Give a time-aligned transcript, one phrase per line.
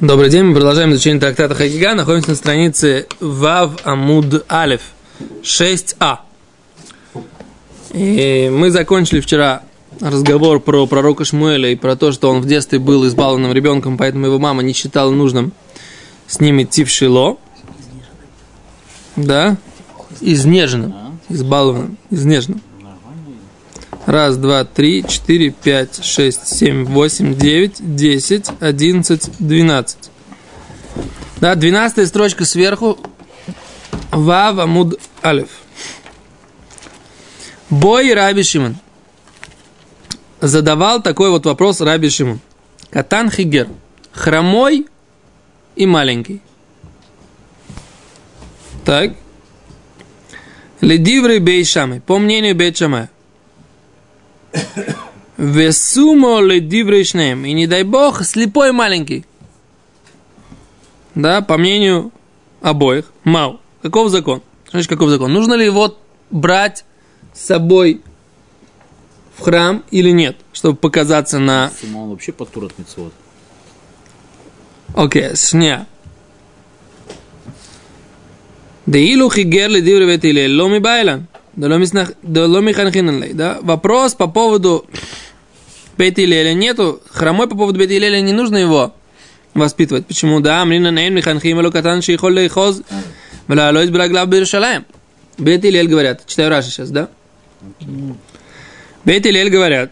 [0.00, 1.94] Добрый день, мы продолжаем изучение трактата Хагига.
[1.94, 4.80] Находимся на странице Вав Амуд Алев
[5.42, 6.18] 6а.
[7.92, 9.62] И мы закончили вчера
[10.00, 14.26] разговор про пророка Шмуэля и про то, что он в детстве был избалованным ребенком, поэтому
[14.26, 15.52] его мама не считала нужным
[16.26, 17.38] с ним идти в Шило.
[19.14, 19.56] Да?
[20.20, 21.20] Изнеженным.
[21.28, 21.98] Избалованным.
[22.10, 22.60] Изнеженным.
[24.06, 30.10] Раз, два, три, четыре, пять, шесть, семь, восемь, девять, десять, одиннадцать, двенадцать.
[31.38, 32.98] Да, двенадцатая строчка сверху.
[34.10, 35.48] Вав Амуд Алиф.
[37.70, 38.76] Бой Раби Шимон.
[40.40, 42.40] Задавал такой вот вопрос Раби Шимон.
[42.90, 43.68] Катан Хигер.
[44.12, 44.86] Хромой
[45.76, 46.42] и маленький.
[48.84, 49.14] Так.
[50.80, 52.02] Ледивры Бейшамы.
[52.02, 53.10] По мнению Бейшамая.
[55.36, 57.44] Весумо ледиврейшнем.
[57.44, 59.24] И не дай бог, слепой маленький.
[61.14, 62.12] Да, по мнению
[62.60, 63.12] обоих.
[63.24, 63.60] Мау.
[63.82, 64.42] Каков закон?
[64.70, 65.32] Значит, каков закон?
[65.32, 65.96] Нужно ли его
[66.30, 66.84] брать
[67.32, 68.00] с собой
[69.36, 71.70] в храм или нет, чтобы показаться на...
[71.94, 73.12] Он вообще потур от митцвот.
[74.94, 75.86] Окей, сня.
[78.86, 81.26] Да илу хигер ледиврей ветиле ломи байлан.
[83.32, 83.58] Да?
[83.62, 84.86] Вопрос по поводу
[85.96, 87.00] Бейт Илеля нету.
[87.10, 88.94] Хромой по поводу Бейт Илеля не нужно его
[89.54, 90.06] воспитывать.
[90.06, 90.40] Почему?
[90.40, 92.82] Да, Амрина Нейн Миханхим Элу Катан Шейхол Лейхоз
[93.46, 94.84] Валалойс Браглав Биршалаем.
[95.38, 97.08] Бейт Илель говорят, читаю Раши сейчас, да?
[99.04, 99.90] Бейт Илель говорят,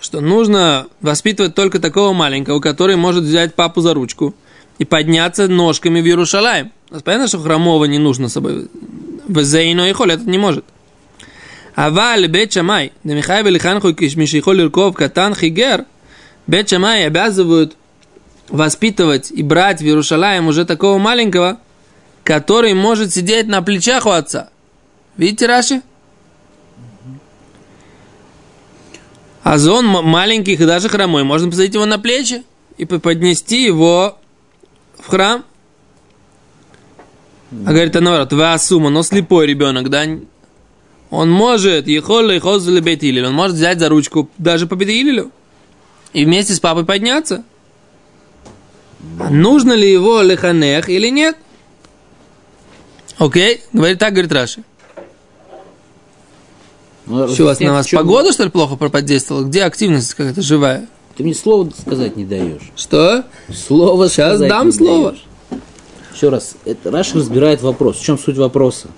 [0.00, 4.34] что нужно воспитывать только такого маленького, который может взять папу за ручку
[4.78, 6.72] и подняться ножками в Иерушалаем.
[7.04, 8.68] Понятно, что хромого не нужно с собой.
[9.26, 10.64] В Зейно и Холь этот не может.
[11.74, 15.86] Аваль бет шамай, да Михаил Лиханху Мишихол Ирков Катан Хигер,
[16.46, 17.76] бет шамай обязывают
[18.48, 21.58] воспитывать и брать в Иерушалаем уже такого маленького,
[22.22, 24.50] который может сидеть на плечах у отца.
[25.16, 25.82] Видите, Раши?
[29.44, 31.22] зон маленьких и даже хромой.
[31.24, 32.44] Можно посадить его на плечи
[32.76, 34.18] и поднести его
[34.98, 35.44] в храм.
[37.66, 40.06] А говорит Анаварат, вы асума, но слепой ребенок, да,
[41.10, 45.30] он может, ехол лейхоз он может взять за ручку даже по бетилилю
[46.12, 47.44] и вместе с папой подняться.
[49.30, 51.36] Нужно ли его леханех или нет?
[53.18, 54.64] Окей, говорит так, говорит Раши.
[57.06, 59.44] Ну, что, у вас на вас погода, что ли, плохо подействовала?
[59.44, 60.86] Где активность какая-то живая?
[61.16, 62.72] Ты мне слово сказать не даешь.
[62.76, 63.24] Что?
[63.52, 65.10] Слово Сейчас дам слово.
[65.12, 65.24] Даешь.
[66.14, 67.98] Еще раз, это Раши разбирает вопрос.
[67.98, 68.88] В чем суть вопроса?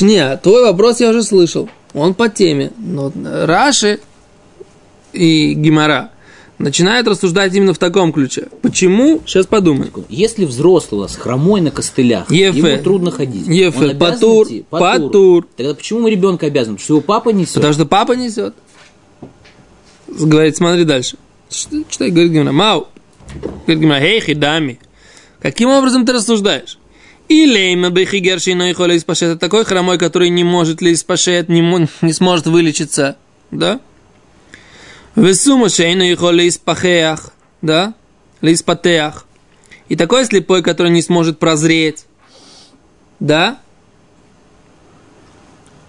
[0.00, 1.68] Не, твой вопрос я уже слышал.
[1.94, 2.72] Он по теме.
[2.78, 4.00] Но Раши
[5.12, 6.10] и Гимара
[6.58, 8.48] начинают рассуждать именно в таком ключе.
[8.62, 9.20] Почему?
[9.26, 9.90] Сейчас подумай.
[10.08, 12.58] Если взрослый у нас хромой на костылях, Ефе.
[12.58, 13.46] ему трудно ходить.
[13.46, 14.64] Ефе, патур, идти?
[14.68, 15.48] патур, патур.
[15.56, 16.74] Тогда почему мы ребенка обязан?
[16.74, 17.54] Потому что его папа несет.
[17.54, 18.54] Потому что папа несет.
[20.08, 21.16] Говорит, смотри дальше.
[21.48, 22.52] Читай, говорит Гимара.
[22.52, 22.88] Мау.
[23.66, 24.80] Говорит Гимара, хей, хидами.
[25.40, 26.78] Каким образом ты рассуждаешь?
[27.28, 31.60] Или имя бехигерши но их это такой хромой, который не может ли испашет, не,
[32.02, 33.16] не сможет вылечиться,
[33.50, 33.80] да?
[35.16, 37.32] Весума шейна их испахеях,
[37.62, 37.94] да?
[38.42, 39.26] Лиспатеях.
[39.88, 42.04] И такой слепой, который не сможет прозреть,
[43.18, 43.58] да?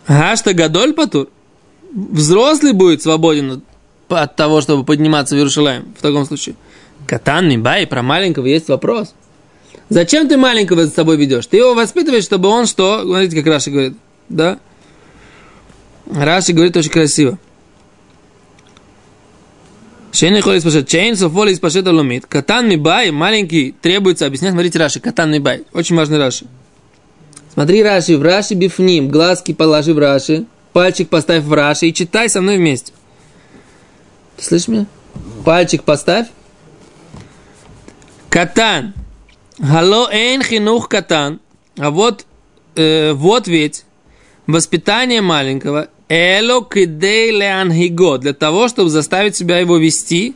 [0.08, 1.30] Гашта гадоль патур.
[1.94, 3.62] Взрослый будет свободен
[4.10, 6.56] от того, чтобы подниматься в Иерушалаем, в таком случае.
[7.06, 9.14] קטן מיבעי, про маленького есть вопрос–
[9.90, 11.46] Зачем ты маленького за собой ведешь?
[11.48, 13.04] Ты его воспитываешь, чтобы он что?
[13.04, 13.98] Смотрите, как Раши говорит.
[14.28, 14.60] Да?
[16.12, 17.38] Раши говорит очень красиво.
[20.12, 20.88] שאינו יכול להתפשט.
[20.88, 22.26] שאין סופו להתפשט עולמית.
[22.26, 24.54] קטן מיבעי, маленький, требуется объяснять.
[24.54, 25.64] Смотрите, Раши, קטן מיבעי.
[25.74, 26.48] Очень важный Раши.
[27.54, 29.10] Смотри, Раши, в Раши בפנים.
[29.10, 30.46] Глазки положи в Раши.
[30.74, 32.94] Пальчик поставь в Раши и читай со мной вместе.
[34.36, 34.86] Ты слышишь меня?
[35.46, 36.28] Пальчик поставь.
[38.30, 38.94] Катан.
[39.60, 41.40] Гало эйн хинух катан.
[41.78, 42.26] А вот,
[42.76, 43.86] э, вот ведь
[44.46, 50.36] воспитание маленького эло кидей леанхиго, для того, чтобы заставить себя его вести,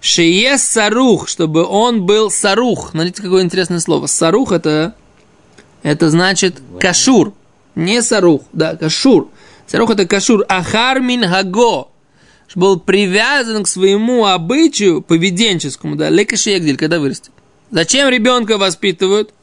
[0.00, 2.90] шие сарух, чтобы он был сарух.
[2.90, 4.06] Смотрите, какое интересное слово.
[4.06, 4.94] Сарух это,
[5.82, 7.32] это значит кашур.
[7.74, 9.28] Не сарух, да, кашур.
[9.66, 10.44] Сарух это кашур.
[10.48, 11.88] Ахар мин хаго.
[12.54, 17.32] Был привязан к своему обычаю поведенческому, да, лекашиегдель, когда вырастет.
[17.74, 19.34] Зачем ребенка воспитывают?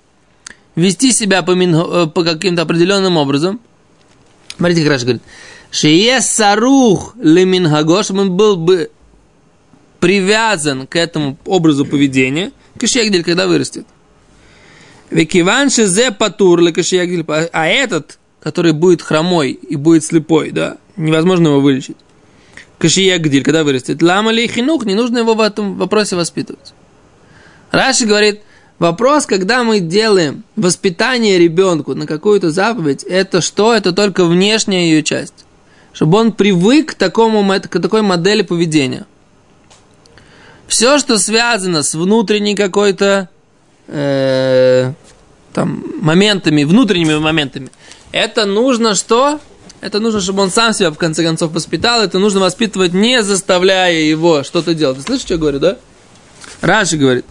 [0.77, 3.59] Вести себя по, э, по каким-то определенным образом.
[4.55, 5.21] Смотрите, Раша говорит.
[5.69, 8.89] Шие сарух лемингаго, чтобы он был бы
[9.99, 13.85] привязан к этому образу поведения, кашьягдель, когда вырастет.
[15.09, 21.59] Векиван шизе патур кашьягдель, а этот, который будет хромой и будет слепой, да, невозможно его
[21.59, 21.97] вылечить.
[22.77, 24.01] Кашьягдель, когда вырастет.
[24.01, 26.73] Лама ли не нужно его в этом вопросе воспитывать.
[27.71, 28.41] Раши говорит,
[28.79, 33.73] вопрос, когда мы делаем воспитание ребенку на какую-то заповедь, это что?
[33.73, 35.45] Это только внешняя ее часть.
[35.93, 39.05] Чтобы он привык к, такому, к такой модели поведения.
[40.67, 43.29] Все, что связано с внутренней какой-то
[43.87, 44.93] э,
[45.53, 47.69] там, моментами, внутренними моментами,
[48.13, 49.41] это нужно что?
[49.81, 52.01] Это нужно, чтобы он сам себя в конце концов воспитал.
[52.01, 54.97] Это нужно воспитывать, не заставляя его что-то делать.
[54.97, 55.77] Ты слышишь, что я говорю, да?
[56.61, 57.25] Раши говорит,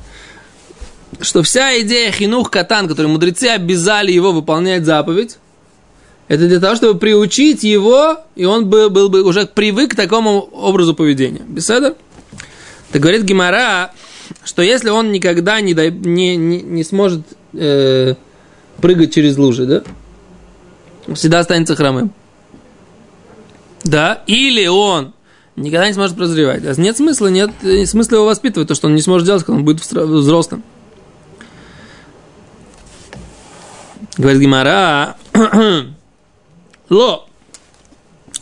[1.21, 5.39] что вся идея хинух катан, которую мудрецы обязали его выполнять заповедь,
[6.29, 10.49] это для того, чтобы приучить его, и он был, был бы уже привык к такому
[10.53, 11.43] образу поведения.
[11.47, 11.97] Беседа?
[12.93, 13.91] Так говорит Гимара,
[14.45, 17.23] что если он никогда не, не, не, не сможет
[17.53, 18.15] э,
[18.81, 19.83] прыгать через лужи, да?
[21.15, 22.13] Всегда останется хромым.
[23.83, 24.23] Да?
[24.27, 25.15] Или он
[25.57, 26.65] никогда не сможет прозревать.
[26.65, 27.51] А нет смысла, нет
[27.87, 30.63] смысла его воспитывать, то, что он не сможет делать, когда он будет взрослым.
[34.17, 35.17] Говорит Гимара,
[36.91, 37.29] Ло,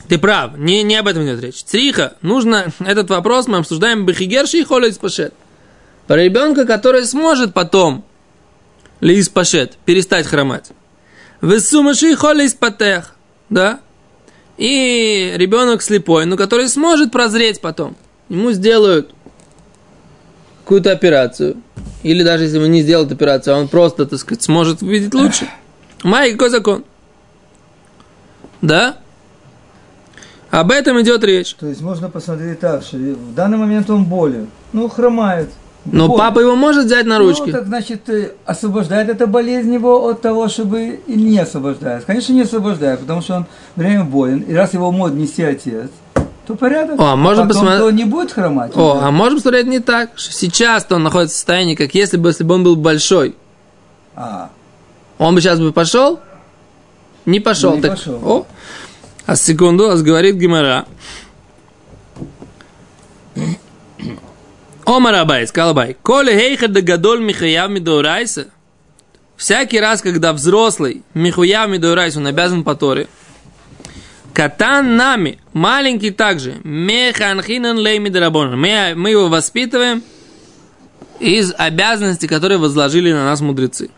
[0.09, 1.63] ты прав, не, не об этом идет речь.
[1.63, 5.35] Цриха, нужно, этот вопрос мы обсуждаем бахигерши и холя испашет.
[6.07, 8.05] Про ребенка, который сможет потом
[9.01, 10.71] ли испашет, перестать хромать.
[11.43, 13.15] Весумаши холя испатех,
[13.51, 13.81] да?
[14.57, 17.97] И ребенок слепой, но который сможет прозреть потом.
[18.29, 19.15] Ему сделают
[20.65, 21.59] какую-то операцию.
[22.03, 25.49] Или даже если ему не сделают операцию, а он просто, так сказать, сможет видеть лучше.
[26.05, 26.85] Май, какой закон?
[28.63, 28.97] Да?
[30.51, 31.55] Об этом идет речь.
[31.55, 35.51] То есть можно посмотреть так, что в данный момент он болен, ну, хромает.
[35.85, 36.19] Но болен.
[36.19, 37.47] папа его может взять на ручки.
[37.47, 42.05] Ну, так значит, э, освобождает эта болезнь его от того, чтобы и не освобождает.
[42.05, 43.47] Конечно, не освобождает, потому что он
[43.77, 45.91] время болен, и раз его может нести отец,
[46.49, 46.99] то порядок.
[46.99, 47.81] О, а можем Потом посмотреть...
[47.81, 48.73] то не будет хромать.
[48.75, 52.31] О, а можем посмотреть не так, что сейчас он находится в состоянии, как если бы,
[52.31, 53.37] если бы он был большой.
[54.17, 54.51] А.
[55.19, 56.21] Он бы сейчас бы пошел?
[57.27, 57.73] Не пошел.
[57.73, 58.21] Ну, не так, пошел.
[58.25, 58.47] О,
[59.27, 60.87] а секунду, а говорит Гимара.
[64.87, 68.47] Омар Абай, сказал Абай, Коли хейха да гадоль михаяв мидорайса,
[69.37, 73.07] всякий раз, когда взрослый михуяв мидорайса, он обязан по Торе,
[74.33, 80.03] Катан нами, маленький также, механхинан лей мидарабон, мы, мы его воспитываем
[81.19, 83.91] из обязанностей, которые возложили на нас мудрецы.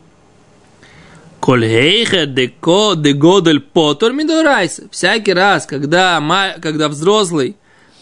[1.40, 4.84] Кольхейха деко дегодель потор мидорайса.
[4.90, 6.22] Всякий раз, когда,
[6.60, 7.56] когда взрослый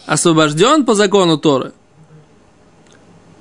[0.05, 1.71] освобожден по закону Торы,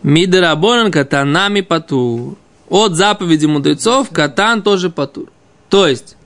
[0.03, 2.37] мидерабонан катанами патур.
[2.69, 5.31] От заповеди мудрецов катан тоже патур.
[5.69, 6.17] То есть,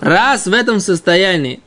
[0.00, 1.60] раз в этом состоянии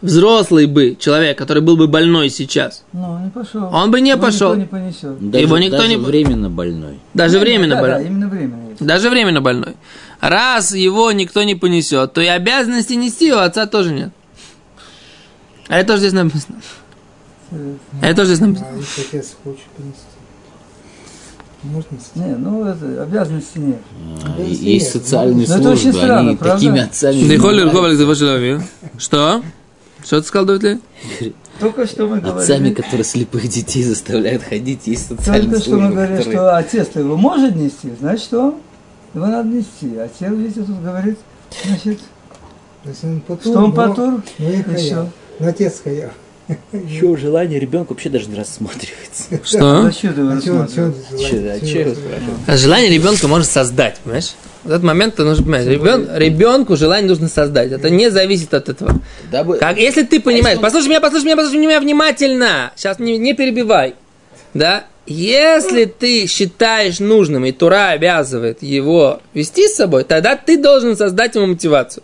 [0.00, 3.68] взрослый бы человек, который был бы больной сейчас, ну, не пошел.
[3.72, 4.54] он бы не Его пошел.
[4.54, 5.30] Никто не понесет.
[5.30, 6.98] Даже, Его никто даже не- временно больной.
[7.14, 7.98] Даже временно да, больной.
[8.02, 8.76] Да, именно временно.
[8.80, 9.74] Даже временно больной.
[10.20, 14.10] Раз его никто не понесет, то и обязанности нести у отца тоже нет.
[15.68, 16.60] А это тоже здесь написано.
[18.02, 18.68] Это тоже здесь написано.
[18.72, 20.00] А если отец хочет принести?
[21.62, 22.10] Можно нести?
[22.14, 23.80] Не, ну это обязанности нет.
[24.24, 26.56] А, и- Есть социальные Ну, это очень службы, странно, они правда?
[26.56, 27.20] такими отцами.
[28.96, 29.42] Что?
[30.08, 30.80] Что ты сказал, Давид?
[31.60, 35.90] Только что мы Отцами, говорили, которые слепых детей заставляют ходить, есть социальные только что мы
[35.90, 36.38] говорили, которые...
[36.38, 38.58] что отец-то его может нести, значит что?
[39.12, 39.98] Его надо нести.
[39.98, 41.18] А Отец, видите, тут говорит,
[41.62, 41.98] значит,
[42.84, 45.10] То есть он потур, что он потур, но и и все.
[45.40, 46.12] Но отец хаяв.
[46.72, 49.24] Еще желание ребенка вообще даже не рассматривается.
[49.44, 49.58] Что?
[49.60, 51.64] А а Чё че он его желает?
[51.66, 52.60] спрашивать?
[52.60, 54.32] Желание ребенка можно создать, понимаешь?
[54.68, 57.72] В этот момент ты нужно понимать, ребен, ребенку желание нужно создать.
[57.72, 59.00] Это не зависит от этого.
[59.32, 62.72] Да бы- Как, если ты понимаешь, он- послушай меня, послушай меня, послушай меня внимательно.
[62.76, 63.94] Сейчас не, не перебивай.
[64.52, 64.84] Да?
[65.06, 71.34] Если ты считаешь нужным, и Тура обязывает его вести с собой, тогда ты должен создать
[71.34, 72.02] ему мотивацию.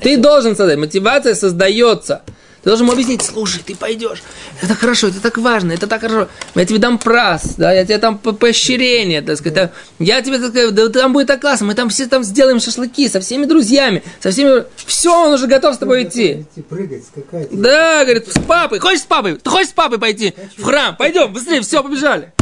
[0.00, 0.78] Ты должен создать.
[0.78, 2.22] Мотивация создается.
[2.62, 4.22] Ты должен ему объяснить, слушай, ты пойдешь.
[4.60, 6.28] Это хорошо, это так важно, это так хорошо.
[6.54, 9.54] Я тебе дам прас, да, я тебе дам по- поощрение, так сказать.
[9.54, 12.60] там, Я тебе, так сказать, да, там будет так классно, мы там все там сделаем
[12.60, 14.64] шашлыки со всеми друзьями, со всеми...
[14.86, 16.46] Все, он уже готов с тобой идти.
[16.52, 17.48] Идти прыгать, скакать.
[17.50, 18.78] Да, говорит, с папой.
[18.78, 19.36] Хочешь с папой?
[19.36, 20.96] Ты хочешь с папой пойти в храм?
[20.96, 22.32] Пойдем, быстрее, все, побежали.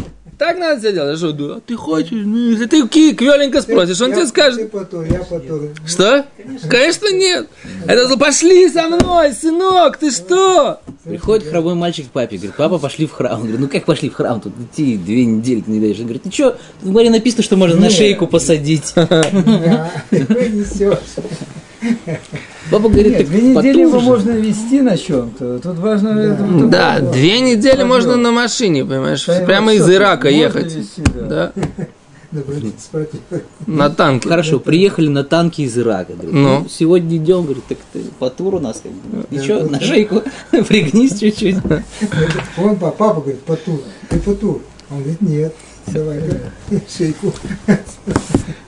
[0.40, 1.18] Так надо все делать.
[1.18, 2.12] Что, да, ты хочешь?
[2.12, 4.70] Ну, если ты ки- квеленько спросишь, он Я- тебе Ты скажет.
[4.70, 5.68] потур, я потур.
[5.86, 6.24] Что?
[6.66, 7.46] Конечно нет.
[7.86, 10.80] Это за- пошли со мной, сынок, ты что?
[11.04, 13.34] Приходит хромой мальчик к папе, говорит, папа, пошли в храм.
[13.34, 14.40] Он говорит, ну как пошли в храм?
[14.40, 15.98] Тут идти две недели ты не даешь.
[15.98, 18.94] Он говорит, ты что, в море написано, что можно на шейку посадить.
[22.70, 25.58] Папа говорит, Нет, так две недели его можно вести на чем-то.
[25.58, 26.08] Тут важно...
[26.10, 27.88] это вот Да, две недели Пойдем.
[27.88, 30.74] можно на машине, понимаешь, Да, прямо из Ирака можно ехать.
[30.74, 31.52] везти, да.
[31.52, 31.52] Да,
[33.66, 34.28] на танке.
[34.28, 36.12] Хорошо, приехали на танке из Ирака.
[36.12, 36.60] Говорит, Ну.
[36.60, 38.82] ну, сегодня идем, говорит, так ты по туру у нас.
[39.30, 40.22] Ничего, на шейку
[40.68, 41.56] пригнись чуть-чуть.
[42.56, 43.80] Он, папа, говорит, потур.
[44.08, 44.62] Ты потур.
[44.90, 45.54] Он говорит, нет.
[45.88, 46.20] Давай,
[46.96, 47.32] шейку.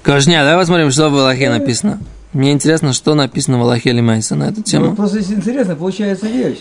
[0.02, 2.00] Кожня, давай посмотрим, что в Аллахе написано.
[2.32, 4.96] Мне интересно, что написано в Аллахе Лимайса на эту Ну, тему.
[4.96, 6.60] просто если интересно, получается вещь.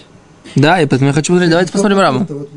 [0.55, 1.51] Да, и поэтому я хочу посмотреть.
[1.51, 2.27] Давайте посмотрим Раму.
[2.27, 2.49] Вот.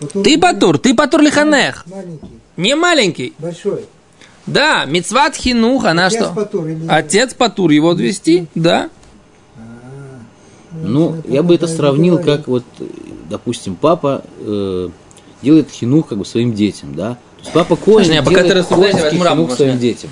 [0.00, 1.84] Потур- Ты Патур, ты Патур Лиханех.
[1.86, 3.32] Маленький, Не маленький.
[3.38, 3.84] большой.
[4.46, 6.64] Да, Мицват Хинух, она Отец что?
[6.64, 6.84] Или нет?
[6.90, 8.88] Отец Патур, его отвести, да.
[10.72, 12.84] Ну, я бы это сравнил, как вот, э,
[13.28, 14.88] допустим, папа э,
[15.42, 17.14] делает хинух как бы своим детям, да.
[17.14, 20.10] То есть папа Коэн а пока ты рассуждаешь, хинух своим детям.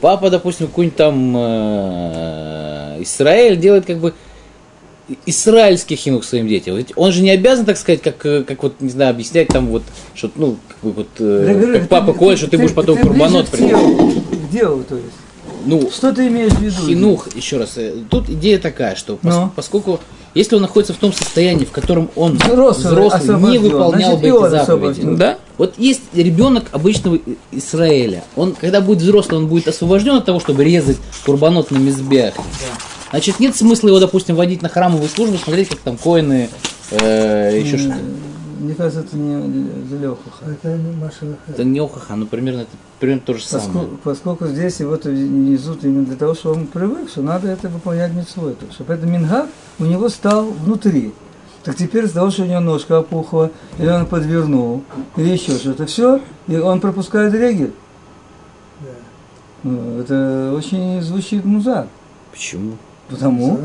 [0.00, 4.14] Папа, допустим, какой-нибудь там э, Израиль делает как бы
[5.24, 6.76] израильский хинух своим детям.
[6.76, 9.68] Ведь Он же не обязан, так сказать, как, э, как вот, не знаю, объяснять там
[9.68, 9.82] вот,
[10.14, 12.98] что, ну, как бы вот, э, говорю, как ты- папа Коэн, что ты, будешь потом
[12.98, 15.08] курбанот делу, К делу, то есть.
[15.64, 16.86] Ну, Что ты имеешь в виду?
[16.86, 17.78] Хинух, еще раз,
[18.10, 19.50] тут идея такая, что пос- Ну.
[19.54, 20.00] поскольку
[20.36, 24.46] если он находится в том состоянии, в котором он Взрослый, взрослый, не выполнял значит, бы
[24.46, 25.16] эти заповеди.
[25.16, 25.38] Да?
[25.56, 27.18] Вот есть ребенок обычного
[27.52, 28.22] Израиля.
[28.36, 32.34] Он, когда будет взрослый, он будет освобожден от того, чтобы резать курбанот на мизбех.
[33.10, 36.50] Значит, нет смысла его, допустим, водить на храмовую службу, смотреть, как там коины,
[36.90, 37.96] э, еще что-то.
[38.58, 40.44] Мне кажется, это не Лехуха.
[40.50, 41.36] Это Маша Лахай.
[41.48, 43.68] Это не охаха, но примерно это примерно то же самое.
[43.68, 48.12] Поскольку, поскольку здесь его несут именно для того, что он привык, что надо это выполнять
[48.12, 48.54] митцвой.
[48.54, 49.48] То, чтобы этот мингак
[49.78, 51.12] у него стал внутри.
[51.64, 54.84] Так теперь из-за того, что у него ножка опухла, или он подвернул,
[55.16, 57.72] или еще что-то, все, и он пропускает регель.
[59.64, 61.88] Ну, Это очень звучит муза.
[62.30, 62.76] Почему?
[63.08, 63.58] Потому...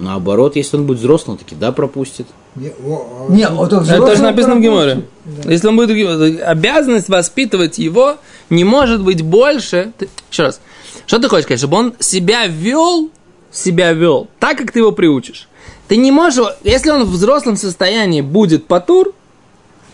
[0.00, 2.26] Наоборот, если он будет взрослым, таки да пропустит.
[2.56, 4.60] Не, о, а- Не, вот он Это тоже написано в.
[4.60, 5.04] Геморе.
[5.44, 8.16] Если он будет Геморе, обязанность воспитывать его
[8.50, 9.92] не может быть больше.
[9.96, 10.60] Ты- Еще раз.
[11.06, 11.60] Что ты хочешь сказать?
[11.60, 13.10] Чтобы он себя вел,
[13.52, 15.48] себя вел так, как ты его приучишь.
[15.86, 19.14] Ты не можешь, если он в взрослом состоянии будет патур,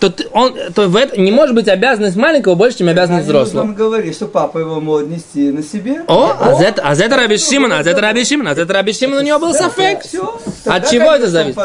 [0.00, 3.62] то, ты- он, то в это не может быть обязанность маленького больше, чем обязанность взрослого.
[3.64, 6.02] Он говорит, что папа его может нести на себе.
[6.06, 8.54] О, а за это, а за это Раби Шимон, а за это Раби Шимон, а
[8.54, 10.02] за это Раби Шимон у него был сафек.
[10.02, 10.38] Все.
[10.66, 11.58] От чего это зависит?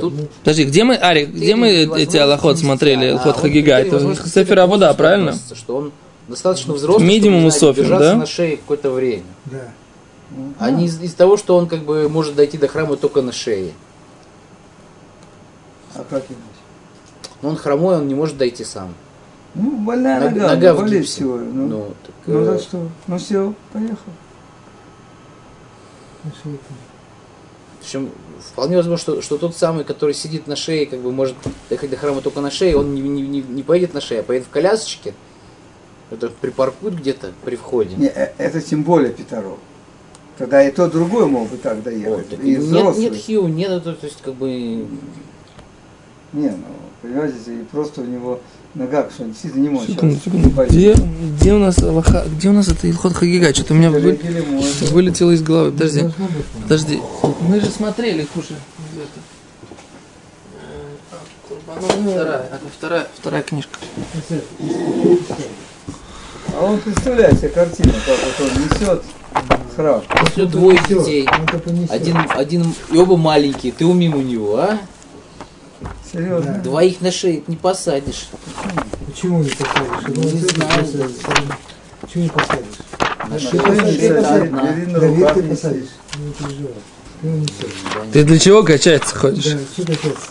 [0.00, 0.12] Ну,
[0.44, 3.78] Подожди, где мы, Ари, где мы эти аллахот смотрели, А, ход он Хагига?
[3.78, 5.34] Это Сефер Абуда, правильно?
[5.54, 5.92] Что он
[6.28, 8.16] достаточно взрослый, Минимум чтобы, держаться да?
[8.16, 9.24] на шее какое-то время.
[9.46, 9.62] Да.
[10.60, 13.32] А не из- из того, что он как бы может дойти до храма только на
[13.32, 13.72] шее.
[15.94, 16.62] А как иначе?
[17.42, 18.94] Но он хромой, он не может дойти сам.
[19.54, 21.02] Ну, больная Нога- нога, нога в гипсе.
[21.02, 21.36] всего.
[21.36, 24.12] Ну, ну, Ну, так, э, так что, ну все, поехал.
[27.80, 31.34] причем вполне возможно, что, что тот самый, который сидит на шее, как бы может
[31.68, 34.22] доехать до храма только на шее, он не, не, не, не поедет на шее, а
[34.22, 35.14] поедет в колясочке.
[36.10, 37.94] Это припаркуют где-то при входе.
[37.96, 39.58] Не, э, это тем более Петров.
[40.38, 42.30] Тогда и тот, другой мог бы так доехать.
[42.30, 43.04] так и нет, взрослый.
[43.04, 44.86] нет хиу, нет, это, то есть как бы
[46.32, 46.56] Не, ну,
[47.00, 48.40] понимаете, и просто у него
[48.74, 50.50] нога, что он действительно не может Секунду, секунду.
[50.68, 53.52] Где, где у нас Аллаха, где у нас это Илхот Хагига?
[53.54, 54.18] Что-то у меня вы-
[54.90, 55.72] вылетело из головы.
[55.72, 56.10] Подожди,
[56.62, 57.00] подожди.
[57.40, 58.54] Мы же смотрели, Хуша.
[62.02, 63.78] Вторая, это вторая, вторая книжка.
[66.54, 69.02] А он представляет себе картину, как вот он несет
[69.76, 70.02] храм.
[70.32, 71.28] все двое детей.
[71.88, 74.78] Один, один, и оба маленькие, ты умим у него, а?
[76.12, 76.54] Серьезно.
[76.62, 78.28] Двоих на шее не посадишь.
[79.06, 80.04] Почему не посадишь?
[80.14, 81.10] Думаю, Не знаю.
[82.00, 82.76] Почему не посадишь?
[83.28, 84.00] На Ты шее посадишь,
[85.34, 85.88] ты посадишь.
[86.18, 86.74] Не переживай.
[87.20, 88.12] Ты несешь.
[88.12, 89.44] Ты для чего качаться ходишь?
[89.44, 90.30] Да, что качаться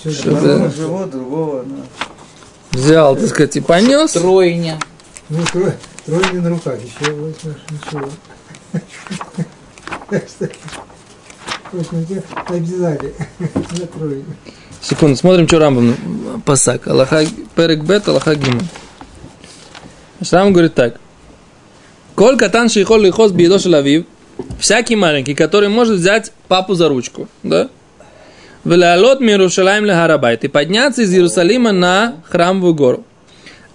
[0.00, 0.16] хочешь?
[0.16, 0.40] Что да.
[0.40, 0.54] да.
[0.54, 1.64] Одного живот, другого.
[1.64, 1.76] да.
[2.72, 4.12] Взял, так сказать, и понес.
[4.12, 4.78] Тройня.
[5.28, 5.38] Ну,
[6.06, 8.08] трое не на руках, еще возьмешь, ничего.
[10.10, 10.48] Так что,
[12.54, 14.24] обязали на трое.
[14.82, 16.88] Секунду, смотрим, что Рамбам пасак.
[16.88, 17.24] Аллаха
[17.54, 18.66] Перек Бет, Аллаха Гимон.
[20.30, 21.00] Рамбам говорит так.
[22.16, 24.04] Коль катан шейхол лихос биедо шелавив,
[24.58, 27.68] всякий маленький, который может взять папу за ручку, да?
[28.64, 33.04] Велалот Мирушалаем Лехарабайт и подняться из Иерусалима на храмовую гору.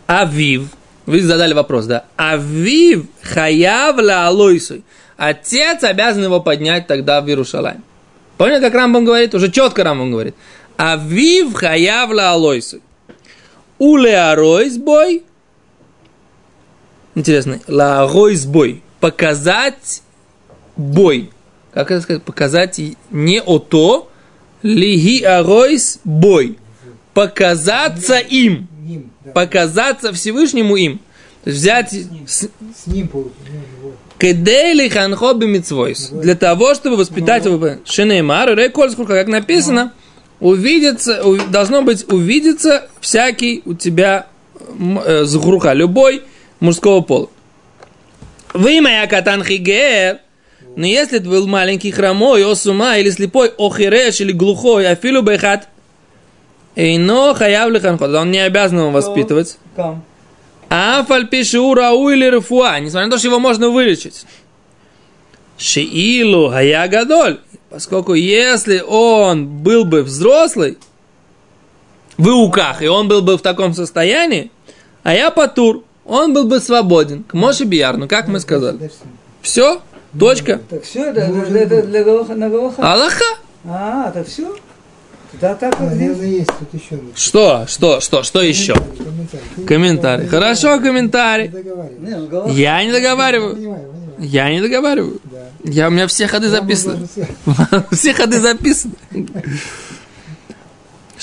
[0.08, 0.70] Авив,
[1.06, 2.04] вы задали вопрос, да?
[2.16, 4.84] Авив хаяв ла алойсуй.
[5.16, 7.84] Отец обязан его поднять тогда в Иерусалим.
[8.38, 9.34] Понял, как Рамбам говорит?
[9.34, 10.36] Уже четко Рамбам говорит.
[10.78, 12.80] Авив хаявла алойсу.
[13.80, 15.24] Уле аройс бой.
[17.16, 17.60] Интересно.
[17.68, 18.82] Ла аройс бой.
[19.00, 20.02] Показать
[20.76, 21.32] бой.
[21.74, 22.24] Как это сказать?
[22.24, 22.80] Показать
[23.12, 24.10] не ото.
[24.64, 26.58] Лиги аройс бой.
[27.14, 28.68] Показаться им.
[29.26, 29.32] Да.
[29.32, 31.00] Показаться Всевышнему им.
[31.44, 31.94] То есть взять
[32.28, 32.50] с-
[32.88, 33.10] ним.
[33.12, 33.32] Вот.
[34.18, 36.10] Кедейли ханхо бимитсвойс.
[36.10, 37.78] Для того, чтобы воспитать его.
[37.86, 39.94] Шинеймар, реколь, сколько, как написано,
[40.40, 44.28] увидится, должно быть увидится всякий у тебя
[45.06, 46.24] э, згруха, любой
[46.60, 47.30] мужского пола.
[48.54, 50.20] Вы моя катан хигер,
[50.76, 54.88] но если ты был маленький хромой, о с ума, или слепой, о хиреш, или глухой,
[54.88, 55.68] афилу бехат,
[56.76, 59.58] Эйно хаявли ханхо, он не обязан его воспитывать.
[60.70, 64.26] А фальпишу рау или рефуа, несмотря на то, что его можно вылечить.
[65.58, 70.78] Шиилу хая гадоль, поскольку если он был бы взрослый,
[72.18, 74.52] в иуках, и он был бы в таком состоянии,
[75.04, 78.92] а я патур, он был бы свободен, к Моше Биярну, как мы сказали.
[79.42, 79.82] Все,
[80.18, 80.60] точка.
[80.70, 82.94] Так все, это, это, это для Галаха, на Галаха?
[82.94, 83.26] Аллаха.
[83.66, 84.56] А, так все?
[85.40, 86.18] Да так как здесь.
[86.18, 87.00] есть тут еще.
[87.14, 88.74] Что, что, что, что еще?
[88.74, 89.66] Комментарий.
[89.68, 90.28] Комментарий.
[90.28, 91.50] Хорошо, комментарий.
[92.00, 92.50] Не, ну.
[92.50, 93.97] Я не Я договариваю.
[94.18, 95.22] Я не договариваю.
[95.24, 95.50] Да.
[95.64, 97.08] Я, у меня все ходы записаны.
[97.92, 98.94] все- ходы записаны.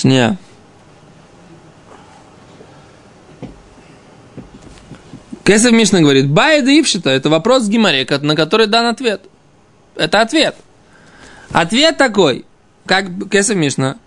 [0.03, 0.37] Не.
[5.43, 9.21] Кесов Мишна говорит, Байда Ившита, это вопрос с Гимаре, на который дан ответ.
[9.95, 10.55] Это ответ.
[11.51, 12.45] Ответ такой,
[12.85, 13.97] как Кесов Мишна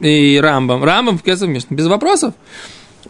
[0.00, 0.84] и Рамбам.
[0.84, 2.34] Рамбам в Кесов Мишна, без вопросов.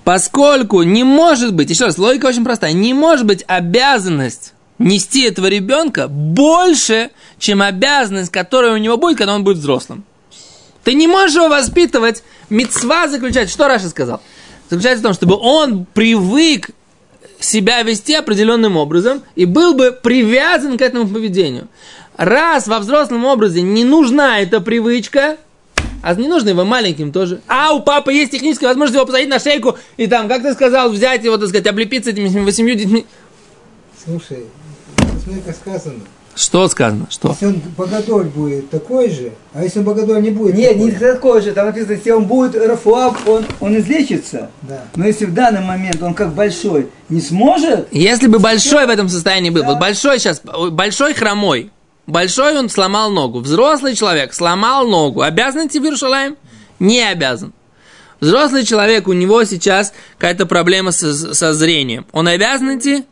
[0.05, 5.47] Поскольку не может быть, еще раз, логика очень простая, не может быть обязанность нести этого
[5.47, 10.05] ребенка больше, чем обязанность, которая у него будет, когда он будет взрослым.
[10.85, 14.21] Ты не можешь его воспитывать, мецва заключать, что Раша сказал?
[14.69, 16.71] Заключается в том, чтобы он привык
[17.39, 21.69] себя вести определенным образом и был бы привязан к этому поведению.
[22.17, 25.39] Раз во взрослом образе не нужна эта привычка,
[26.03, 27.41] а не нужно его маленьким тоже.
[27.47, 30.91] А у папы есть техническая возможность его посадить на шейку и там, как ты сказал,
[30.91, 33.07] взять его, так сказать, облепиться этими восемью детьми.
[34.05, 34.45] Слушай,
[35.23, 36.01] смотри, как сказано.
[36.35, 37.07] Что сказано?
[37.11, 37.31] Что?
[37.31, 40.93] Если он богодоль будет такой же, а если он богодоль не будет Нет, такой не
[40.93, 41.53] такой же.
[41.53, 44.51] Там написано, если он будет рафуа, он, он излечится.
[44.63, 44.85] Да.
[44.97, 49.11] Но если в данный момент он как большой не сможет, Если бы большой в этом
[49.11, 51.71] состоянии был, вот большой сейчас, большой хромой,
[52.07, 56.37] большой он сломал ногу, взрослый человек сломал ногу, обязан идти в Иерушалаем?
[56.79, 57.53] Не обязан.
[58.21, 62.07] Взрослый человек, у него сейчас какая-то проблема со, со зрением.
[62.13, 63.05] Он обязан идти?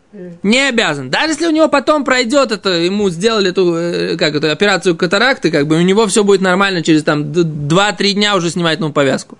[0.42, 1.08] Не обязан.
[1.08, 5.50] Даже если у него потом пройдет это, ему сделали эту, э, как это, операцию катаракты,
[5.52, 8.92] как бы у него все будет нормально, через там д- 2-3 дня уже снимать новую
[8.92, 9.38] повязку.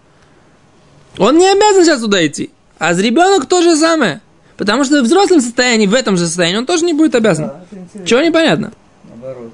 [1.18, 2.50] Он не обязан сейчас туда идти.
[2.78, 4.20] А с ребенок то же самое.
[4.56, 7.50] Потому что в взрослом состоянии, в этом же состоянии, он тоже не будет обязан.
[7.70, 8.04] да.
[8.06, 8.72] Чего непонятно?
[9.08, 9.52] Наоборот.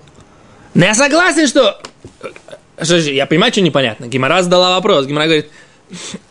[0.75, 1.81] Но я согласен, что...
[2.83, 4.07] Что же, я понимаю, что непонятно.
[4.07, 5.07] Гимара задала вопрос.
[5.07, 5.49] Гимара говорит,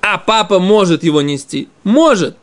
[0.01, 1.69] а папа может его нести?
[1.83, 2.37] Может.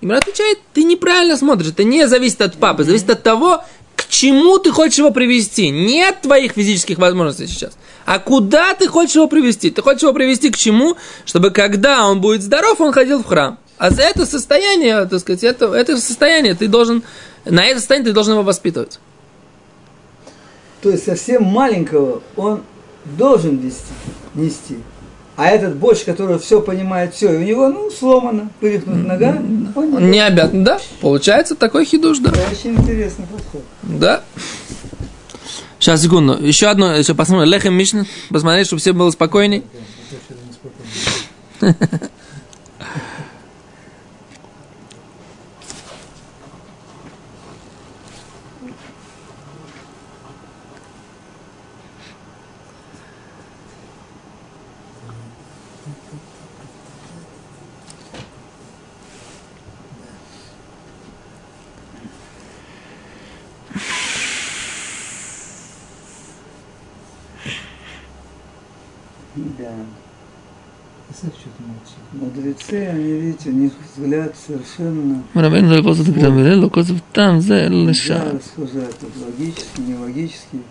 [0.00, 1.70] Гимара отвечает, ты неправильно смотришь.
[1.70, 2.84] Это не зависит от папы.
[2.84, 3.64] Зависит от того,
[3.96, 5.70] к чему ты хочешь его привести.
[5.70, 7.76] Нет твоих физических возможностей сейчас.
[8.06, 9.70] А куда ты хочешь его привести?
[9.70, 10.96] Ты хочешь его привести к чему?
[11.24, 13.58] Чтобы когда он будет здоров, он ходил в храм.
[13.76, 17.02] А за это состояние, так сказать, это, это состояние ты должен...
[17.44, 18.98] На это состояние ты должен его воспитывать.
[20.80, 22.62] То есть совсем маленького он
[23.04, 23.82] должен вести,
[24.34, 24.78] нести.
[25.38, 29.28] А этот больше, который все понимает, все, и у него, ну, сломано, вывихнута нога,
[29.76, 30.80] он не Он не обязан, да?
[31.00, 32.30] Получается такой хидуш, да.
[32.30, 33.62] Это очень интересный подход.
[33.84, 34.24] Да.
[35.78, 36.36] Сейчас, секунду.
[36.44, 37.52] Еще одно, еще посмотрим.
[37.52, 38.04] Лехем Мишна.
[38.30, 39.62] Посмотреть, чтобы все было спокойней.
[69.58, 69.72] Да.
[71.06, 75.22] Представь, что ты молчишь мудрецы, они, видите, у них взгляд совершенно...
[75.34, 78.18] Рабин Зальпоса Таграмиле, Лукозов там, за Леша.
[78.18, 80.62] Да, слушай, это логический, нелогический,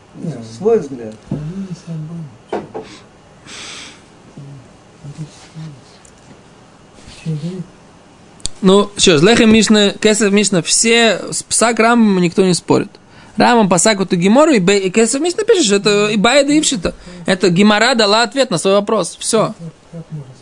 [0.57, 1.15] свой взгляд.
[8.61, 12.89] Ну, что ж, Лехем Мишна, Кесов Мишна, все с Псак Рамом никто не спорит.
[13.35, 16.95] Рамом Пасаку то Гимору и, и Кесов Мишна пишешь, это и Байда Ившита.
[17.27, 19.15] Это Гимара дала ответ на свой вопрос.
[19.19, 19.53] Все.
[19.91, 20.36] Как можно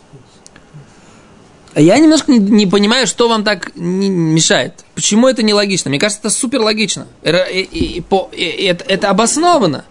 [1.78, 4.72] я немножко не, не понимаю, что вам так не- мешает.
[4.94, 5.90] Почему это нелогично?
[5.90, 7.06] Мне кажется, это супер логично.
[7.22, 9.84] Это, это- это обосновано.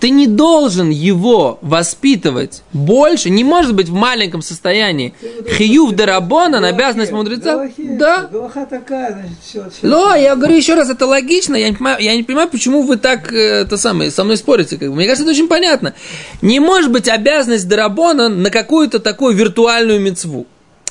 [0.00, 5.14] Ты не должен его воспитывать больше, не может быть в маленьком состоянии.
[5.56, 7.68] Хиюв дарабона, на обязанность мудреца.
[7.98, 8.28] Да.
[8.30, 9.86] Галаха такая, значит, все.
[9.86, 11.56] Но я говорю еще раз, это логично.
[11.56, 14.76] Я не понимаю, я не понимаю, почему вы так э, это самое, со мной спорите.
[14.76, 14.94] Как бы.
[14.96, 15.94] Мне кажется, это очень понятно.
[16.42, 20.46] Не может быть обязанность Дарабона на какую-то такую виртуальную мецву.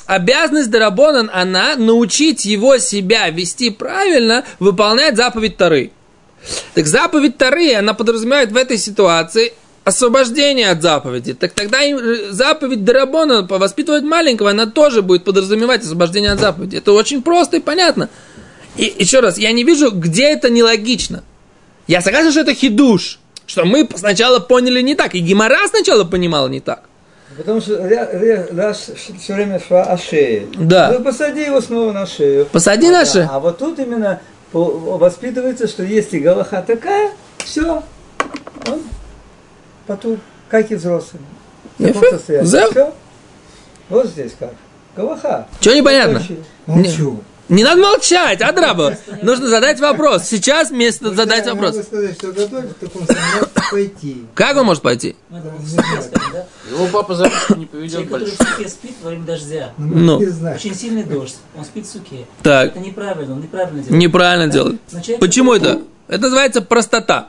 [0.06, 5.92] Обязанность Дарабона, она научить его себя вести правильно, выполнять заповедь Тары.
[6.74, 11.34] Так заповедь Тары, она подразумевает в этой ситуации освобождение от заповеди.
[11.34, 16.76] Так тогда и, э, заповедь Дарабона воспитывать маленького, она тоже будет подразумевать освобождение от заповеди.
[16.76, 18.08] Это очень просто и понятно.
[18.76, 21.22] И еще раз, я не вижу, где это нелогично.
[21.86, 26.48] Я согласен, что это хидуш, что мы сначала поняли не так, и Гимара сначала понимала
[26.48, 26.84] не так.
[27.36, 27.88] Потому что
[28.52, 30.46] раз все время шла о шее.
[30.54, 30.92] Да.
[30.92, 32.46] Ну, посади его снова на шею.
[32.46, 33.28] Посади А, на шею.
[33.30, 34.20] А вот тут именно
[34.52, 37.82] воспитывается, что если галаха такая, все,
[38.68, 38.82] он
[39.86, 41.22] потом, как и взрослый.
[41.78, 42.46] В таком состоянии.
[42.46, 42.94] Всё.
[43.88, 44.52] Вот здесь как.
[44.96, 45.48] Галаха.
[45.60, 46.22] Чего непонятно?
[46.66, 47.20] Молчу.
[47.48, 48.96] Не надо молчать, Адраба.
[49.22, 50.24] Нужно задать вопрос.
[50.24, 51.74] Сейчас вместо задать Я вопрос.
[51.74, 53.24] могу сказать, что готовить в таком случае
[53.70, 54.24] пойти.
[54.34, 55.14] Как он может пойти?
[55.28, 55.38] Ну?
[56.70, 58.36] Его папа за не поведет Человек, который больше.
[58.36, 59.72] в суке спит во время дождя.
[59.76, 60.20] Ну.
[60.30, 60.58] знаешь.
[60.60, 61.36] Очень сильный дождь.
[61.56, 62.24] Он спит в суке.
[62.42, 64.02] Так, Это неправильно, он неправильно делает.
[64.02, 64.80] неправильно делает.
[65.20, 65.82] Почему это?
[66.08, 67.28] Это называется простота.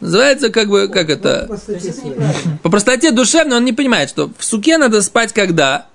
[0.00, 1.46] Называется как бы, как это?
[1.48, 2.34] По То есть это.
[2.62, 5.86] По простоте душевной он не понимает, что в суке надо спать когда?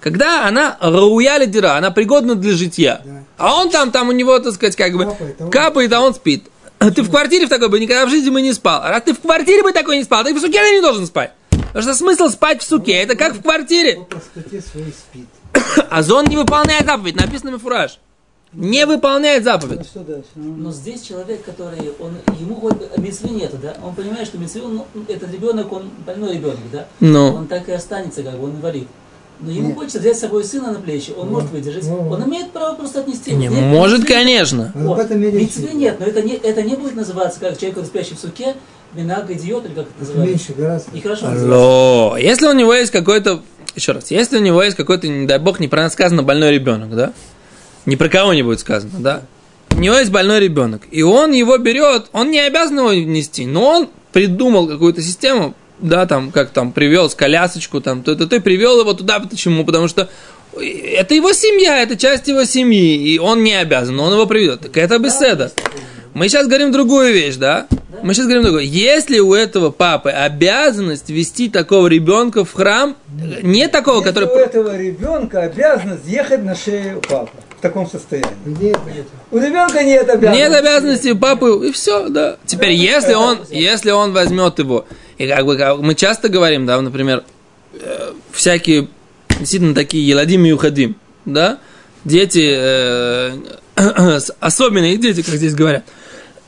[0.00, 3.02] Когда она рауя дира, она пригодна для житья.
[3.04, 3.24] Да.
[3.36, 6.00] А он там, там у него, так сказать, как бы Капает, а он- капает, а
[6.00, 6.44] он спит.
[6.78, 8.80] Ты в квартире в такой бы никогда в жизни бы не спал.
[8.82, 11.32] А ты в квартире бы такой не спал, ты в суке не должен спать.
[11.50, 13.96] Потому что смысл спать в суке, это как в квартире.
[13.96, 15.26] По простоте своей спит.
[15.90, 17.98] А зон не выполняет заповедь, написано мифураж.
[18.52, 19.78] Не выполняет заповедь.
[19.78, 20.22] Ну что?
[20.34, 23.76] Ну, Но здесь человек, который, он, ему хоть мецвы нету, да?
[23.84, 26.86] Он понимает, что мецвы, ну, этот ребенок, он больной ребенок, да?
[26.98, 27.34] Ну.
[27.36, 28.88] Он так и останется, как бы, он инвалид.
[29.42, 31.84] Но ему хочется взять с собой сына на плечи, он может выдержать.
[31.84, 32.10] ну.
[32.10, 33.32] Он имеет право просто отнести.
[33.32, 33.48] Не.
[33.48, 34.72] Нет, может, мецвы- конечно.
[34.74, 35.74] В этом и речь Мецвы идет.
[35.74, 38.54] нет, но это не, это не будет называться, как человек, спящий в суке,
[38.92, 40.30] минаг идиот, или как это называется.
[40.30, 40.94] Меньше гораздо.
[40.94, 41.46] Нехорошо называется.
[41.54, 42.16] Алло.
[42.18, 43.40] Если у него есть какой-то,
[43.74, 47.12] еще раз, если у него есть какой-то, не дай бог, неправильно сказано, больной ребенок, да?
[47.86, 49.22] Ни про кого не будет сказано, да?
[49.70, 53.64] У него есть больной ребенок, и он его берет, он не обязан его нести, но
[53.66, 58.40] он придумал какую-то систему, да, там, как там, привел с колясочку, там, то, то, ты
[58.40, 59.64] привел его туда, почему?
[59.64, 60.08] Потому что
[60.54, 64.60] это его семья, это часть его семьи, и он не обязан, но он его приведет.
[64.60, 65.52] Так это беседа.
[66.12, 67.66] Мы сейчас говорим другую вещь, да?
[68.02, 68.66] Мы сейчас говорим другую.
[68.66, 72.96] Если у этого папы обязанность вести такого ребенка в храм,
[73.42, 74.28] не такого, Если который...
[74.28, 78.30] у этого ребенка обязанность ехать на шею папы в таком состоянии.
[78.46, 78.80] Это?
[78.90, 79.06] нет?
[79.30, 80.40] У ребенка нет обязанности.
[80.40, 82.36] Нет обязанности у папы, и все, да.
[82.46, 84.86] Теперь, если он, если он возьмет его,
[85.20, 87.24] и как бы как мы часто говорим, да, например,
[87.74, 88.88] э, всякие
[89.38, 91.58] действительно такие еладим и уходим, да,
[92.06, 93.32] дети, э,
[94.40, 95.84] особенные дети, как здесь говорят,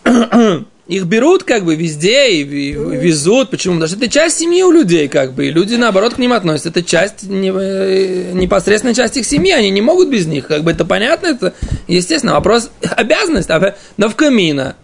[0.89, 3.51] их берут как бы везде и, и везут.
[3.51, 3.75] Почему?
[3.75, 6.71] Потому что это часть семьи у людей, как бы, и люди наоборот к ним относятся.
[6.71, 10.47] Это часть, не- э, непосредственная часть их семьи, они не могут без них.
[10.47, 11.53] Как бы это понятно, это
[11.89, 12.33] естественно.
[12.33, 14.77] Вопрос обязанность, а но в камина.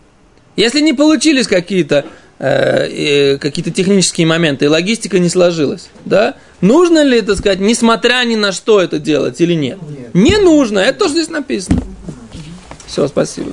[0.57, 2.05] Если не получились какие-то
[2.39, 8.53] какие-то технические моменты, и логистика не сложилась, да, нужно ли, так сказать, несмотря ни на
[8.53, 9.79] что это делать или нет?
[9.83, 10.15] Нет.
[10.15, 11.83] Не нужно, это тоже здесь написано.
[12.87, 13.53] Все, спасибо.